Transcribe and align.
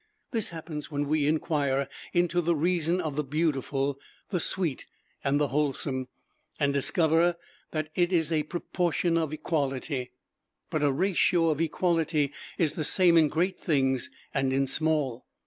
This 0.31 0.49
happens 0.49 0.89
when 0.89 1.07
we 1.07 1.27
inquire 1.27 1.87
into 2.11 2.41
the 2.41 2.55
reason 2.55 2.99
of 2.99 3.15
the 3.15 3.23
beautiful, 3.23 3.99
the 4.31 4.39
sweet, 4.39 4.87
and 5.23 5.39
the 5.39 5.49
wholesome, 5.49 6.07
and 6.59 6.73
discover 6.73 7.37
that 7.69 7.91
it 7.93 8.11
is 8.11 8.31
a 8.31 8.41
proportion 8.41 9.15
of 9.15 9.31
equality. 9.31 10.09
But 10.71 10.81
a 10.81 10.91
ratio 10.91 11.49
of 11.49 11.61
equality 11.61 12.33
is 12.57 12.73
the 12.73 12.83
same 12.83 13.15
in 13.15 13.27
great 13.27 13.59
things 13.59 14.09
and 14.33 14.51
in 14.51 14.65
small. 14.65 15.27